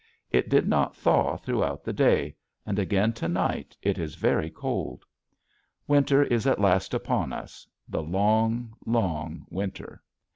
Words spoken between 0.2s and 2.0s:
It did not thaw throughout the